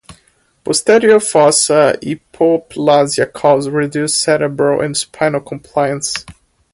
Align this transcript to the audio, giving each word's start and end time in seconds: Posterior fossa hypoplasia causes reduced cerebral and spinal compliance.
Posterior 0.63 1.19
fossa 1.19 1.95
hypoplasia 2.01 3.31
causes 3.31 3.69
reduced 3.71 4.19
cerebral 4.19 4.81
and 4.81 4.97
spinal 4.97 5.39
compliance. 5.41 6.25